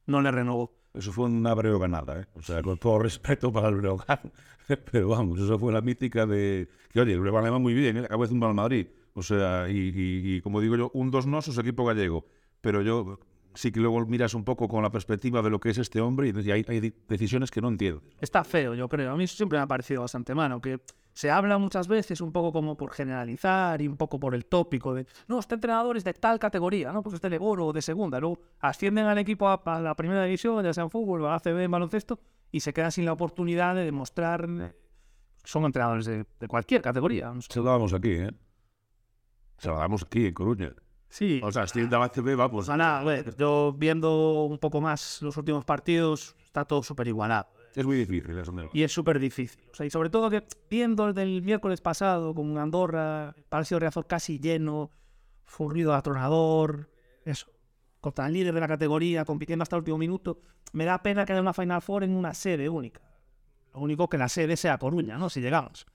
[0.05, 0.71] no le renovó.
[0.93, 2.25] Eso fue una ganada, ¿eh?
[2.35, 4.19] O sea, con todo respeto para el Breogán.
[4.91, 6.67] Pero vamos, eso fue la mítica de...
[6.91, 7.99] Que oye, el Breogán le va muy bien, ¿eh?
[8.05, 8.87] acabo de zumbar al Madrid.
[9.13, 12.25] O sea, y, y- y como digo yo, un dos nosos equipo gallego.
[12.61, 13.19] Pero yo
[13.53, 16.29] sí que luego miras un poco con la perspectiva de lo que es este hombre
[16.29, 18.01] y, hay, hay de- decisiones que no entiendo.
[18.19, 19.11] Está feo, yo creo.
[19.11, 20.79] A mí eso siempre me ha parecido bastante malo, que
[21.19, 24.93] se habla muchas veces un poco como por generalizar y un poco por el tópico
[24.93, 27.03] de, no, este entrenador es de tal categoría, ¿no?
[27.03, 28.21] Pues es de Leboro o de segunda.
[28.21, 31.59] Luego ascienden al equipo a, a la primera división, ya sea en fútbol, o ACB,
[31.59, 32.21] en baloncesto,
[32.53, 34.73] y se quedan sin la oportunidad de demostrar eh,
[35.43, 37.33] que son entrenadores de, de cualquier categoría.
[37.33, 37.49] No sé.
[37.51, 38.31] Se lo damos aquí, ¿eh?
[39.57, 40.71] Se lo damos aquí, en Coruña.
[41.09, 42.67] Sí, O sea, si el de ACB va, pues...
[42.67, 47.09] pues nada, a ver, yo viendo un poco más los últimos partidos, está todo súper
[47.09, 47.49] igualado.
[47.79, 49.61] Es muy difícil eso de- Y es súper difícil.
[49.71, 54.05] O sea, y sobre todo que viendo el del miércoles pasado con Andorra, Palacio Riazor
[54.05, 54.91] casi lleno,
[55.45, 56.89] fue un ruido atronador,
[57.23, 57.47] eso.
[58.01, 60.41] Contra el líder de la categoría, compitiendo hasta el último minuto.
[60.73, 63.01] Me da pena que haya una Final Four en una sede única.
[63.73, 65.29] Lo único que la sede sea Coruña, ¿no?
[65.29, 65.85] Si llegamos.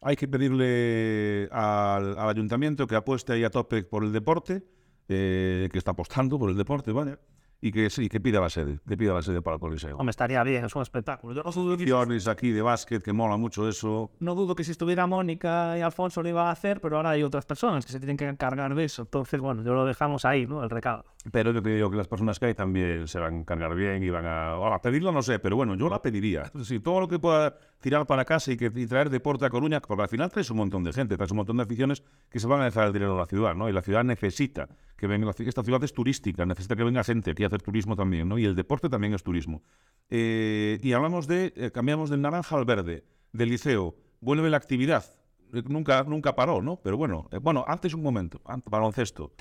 [0.00, 4.62] Hay que pedirle al, al ayuntamiento que apueste ahí a tope por el deporte,
[5.08, 7.18] eh, que está apostando por el deporte, ¿vale?
[7.64, 9.96] Y que sí, que pida la sede, que pida la sede para el Coliseo.
[9.96, 11.32] Hombre, estaría bien, es un espectáculo.
[11.32, 14.10] Yo no dudo que, aquí de básquet, que mola mucho eso.
[14.18, 17.22] no dudo que si estuviera Mónica y Alfonso lo iba a hacer, pero ahora hay
[17.22, 19.02] otras personas que se tienen que encargar de eso.
[19.02, 20.64] Entonces, bueno, yo lo dejamos ahí, ¿no?
[20.64, 21.04] El recado.
[21.30, 24.02] Pero yo te digo que las personas que hay también se van a encargar bien
[24.02, 24.50] y van a...
[24.54, 26.50] Ahora, pedirlo no sé, pero bueno, yo la pediría.
[26.64, 30.04] Si todo lo que pueda tirar para casa y, que, traer deporte a Coruña, porque
[30.04, 32.62] al final traes un montón de gente, traes un montón de aficiones que se van
[32.62, 33.68] a dejar el dinero a la ciudad, ¿no?
[33.68, 35.30] Y la ciudad necesita que venga...
[35.36, 38.38] Esta ciudad es turística, necesita que venga gente aquí a hacer turismo también, ¿no?
[38.38, 39.62] Y el deporte también es turismo.
[40.08, 41.52] Eh, y hablamos de...
[41.56, 43.96] eh, cambiamos del naranja al verde, del liceo.
[44.20, 45.04] Vuelve la actividad.
[45.52, 46.80] Eh, Nunca, nunca paró, ¿no?
[46.82, 49.32] Pero bueno, bueno, antes un momento, antes, baloncesto.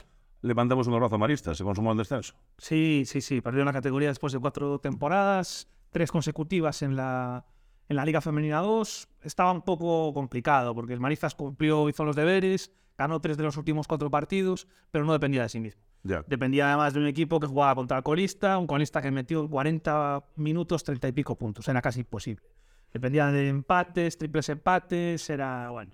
[0.41, 2.33] Le mandamos un abrazo a Maristas, se consumó el descenso.
[2.57, 3.39] Sí, sí, sí.
[3.41, 7.45] Perdió la categoría después de cuatro temporadas, tres consecutivas en la,
[7.91, 9.09] en la Liga Femenina 2.
[9.23, 13.57] Estaba un poco complicado porque el Marizas cumplió, hizo los deberes, ganó tres de los
[13.57, 15.81] últimos cuatro partidos, pero no dependía de sí mismo.
[16.25, 19.49] Dependía además de un equipo que jugaba contra el colista, un colista que metió en
[19.49, 21.67] 40 minutos 30 y pico puntos.
[21.67, 22.43] Era casi imposible.
[22.91, 25.91] Dependía de empates, triples empates, era, bueno,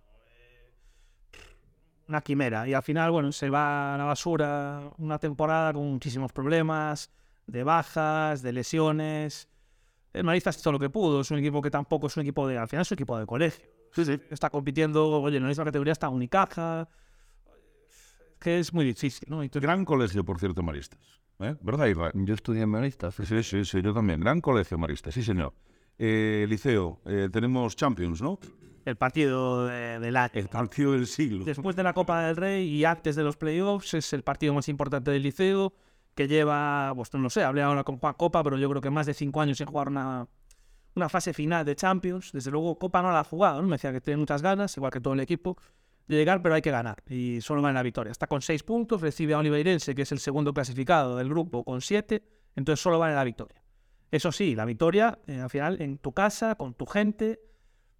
[2.08, 2.68] una quimera.
[2.68, 7.12] Y al final, bueno, se va a la basura una temporada con muchísimos problemas,
[7.48, 9.50] de bajas, de lesiones.
[10.18, 11.22] El Maristas hizo lo que pudo.
[11.22, 12.58] Es un equipo que tampoco es un equipo de.
[12.58, 13.66] Al final es un equipo de colegio.
[13.94, 14.20] Sí, sí.
[14.30, 16.88] Está compitiendo, oye, en la misma categoría está Unicaja.
[18.40, 19.42] Que es muy difícil, ¿no?
[19.54, 21.00] Gran colegio, por cierto, Maristas.
[21.40, 21.56] ¿Eh?
[21.62, 22.12] ¿Verdad, Isra?
[22.14, 23.16] Yo estudié en Maristas.
[23.16, 24.20] Sí, sí, sí, yo también.
[24.20, 25.54] Gran colegio, Maristas, sí, señor.
[26.00, 28.40] Eh, liceo, eh, tenemos Champions, ¿no?
[28.86, 30.32] el partido de- del año.
[30.34, 31.44] El partido del siglo.
[31.44, 34.70] Después de la Copa del Rey y antes de los playoffs, es el partido más
[34.70, 35.74] importante del liceo,
[36.18, 39.06] que lleva, pues no sé, hablé ahora con Juan Copa, pero yo creo que más
[39.06, 40.28] de cinco años sin jugar una,
[41.10, 42.32] fase final de Champions.
[42.34, 43.68] Desde luego, Copa no la ha jugado, ¿no?
[43.68, 45.58] Me decía que tiene muchas ganas, igual que todo el equipo,
[46.08, 47.04] de llegar, pero hay que ganar.
[47.08, 48.12] Y solo en la victoria.
[48.12, 51.82] Está con seis puntos, recibe a Oliveirense, que es el segundo clasificado del grupo, con
[51.82, 52.24] siete,
[52.56, 53.62] entonces solo va en la victoria.
[54.10, 57.40] Eso sí, la victoria, eh, al final, en tu casa, con tu gente.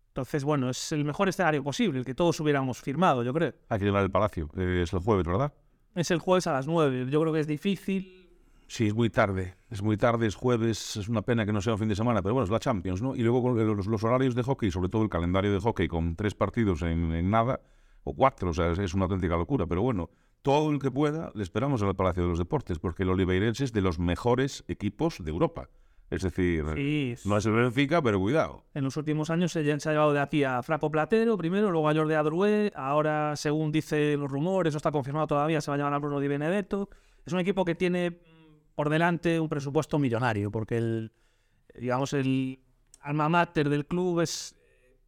[0.08, 3.54] Entonces, bueno, es el mejor escenario posible, el que todos hubiéramos firmado, yo creo.
[3.70, 4.50] Hay que llevar el Palacio.
[4.58, 5.54] eh, es el jueves, ¿verdad?
[5.98, 7.08] Es el jueves a las 9.
[7.10, 8.30] Yo creo que es difícil.
[8.68, 9.56] Sí, es muy tarde.
[9.72, 10.96] Es muy tarde, es jueves.
[10.96, 13.02] Es una pena que no sea un fin de semana, pero bueno, es la Champions,
[13.02, 13.16] ¿no?
[13.16, 16.36] Y luego los, los horarios de hockey, sobre todo el calendario de hockey con tres
[16.36, 17.62] partidos en, nada,
[18.04, 19.66] o cuatro, o sea, es, es una auténtica locura.
[19.66, 20.12] Pero bueno,
[20.44, 23.64] todo el que pueda, le esperamos en el Palacio de los Deportes, porque el Oliveirense
[23.64, 25.68] es de los mejores equipos de Europa.
[26.10, 28.64] Es decir, Sí, no es el Benfica, pero cuidado.
[28.74, 31.90] En los últimos años se, se ha llevado de aquí a Fraco Platero primero, luego
[31.90, 35.78] a Jordi Adrué, ahora según dicen los rumores, no está confirmado todavía, se va a
[35.78, 36.90] llevar a Bruno Di Benedetto.
[37.26, 38.18] Es un equipo que tiene
[38.76, 41.12] por delante un presupuesto millonario, porque el,
[41.78, 42.60] digamos, el
[43.02, 44.56] alma mater del club es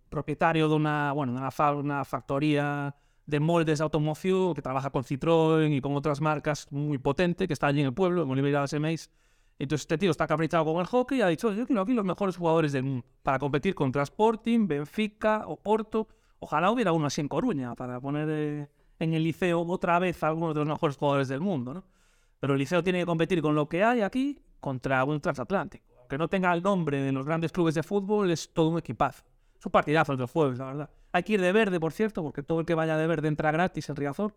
[0.09, 4.89] propietario de una, bueno, de una, fa- una factoría de moldes de automoción que trabaja
[4.89, 8.29] con Citroën y con otras marcas muy potente, que está allí en el pueblo, en
[8.31, 9.11] Oliveira de Semeis.
[9.59, 12.05] Entonces este tío está caprichado con el hockey y ha dicho, yo quiero aquí los
[12.05, 16.07] mejores jugadores del mundo para competir contra Sporting, Benfica o Porto.
[16.39, 18.69] Ojalá hubiera uno así en Coruña para poner eh,
[18.99, 21.83] en el liceo otra vez a algunos de los mejores jugadores del mundo, ¿no?
[22.39, 25.85] Pero el liceo tiene que competir con lo que hay aquí contra un transatlántico.
[25.99, 29.25] Aunque no tenga el nombre de los grandes clubes de fútbol, es todo un equipazo.
[29.59, 30.89] Es un partidazo el del jueves, la verdad.
[31.11, 33.51] Hay que ir de verde, por cierto, porque todo el que vaya de verde entra
[33.51, 34.33] gratis en Riazor.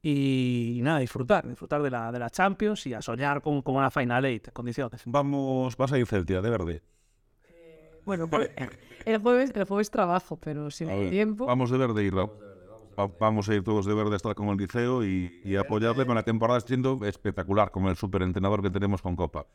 [0.00, 3.90] Y, nada, disfrutar, disfrutar de la, de la Champions y a soñar con, con una
[3.90, 5.02] Final Eight en condiciones.
[5.06, 6.82] Vamos, vas a ir Celtia, de verde.
[8.04, 8.50] Bueno, pues,
[9.04, 11.46] el jueves, el jueves trabajo, pero si ver, tiempo.
[11.46, 12.10] Vamos de verde.
[12.10, 12.28] Va-
[13.20, 16.14] Vamos a ir todos de verde a estar con el liceo y, y apoyarle con
[16.16, 19.46] la temporada siendo espectacular con el superentrenador que tenemos con Copa.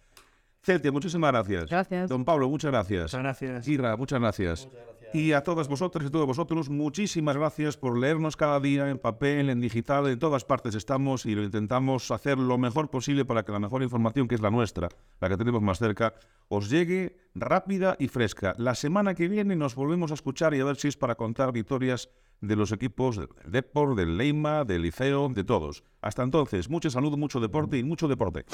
[0.62, 1.69] Celtia, muchísimas gracias.
[1.69, 2.10] Gracias.
[2.10, 3.03] Don Pablo, muchas gracias.
[3.13, 3.67] Muchas gracias.
[3.67, 4.69] Irra, muchas gracias.
[5.13, 9.52] Y a todas vosotras y todos vosotros, muchísimas gracias por leernos cada día en papel,
[9.52, 13.52] en digital, en todas partes estamos y lo intentamos hacer lo mejor posible para que
[13.52, 14.89] la mejor información, que es la nuestra,
[15.21, 16.15] la que tenemos más cerca,
[16.47, 18.56] os llegue rápida y fresca.
[18.58, 21.52] La semana que viene nos volvemos a escuchar y a ver si es para contar
[21.52, 22.10] victorias
[22.41, 25.84] de los equipos del Depor, del Leima, del Liceo, de todos.
[26.02, 28.45] Hasta entonces, mucha salud, mucho deporte y mucho deporte.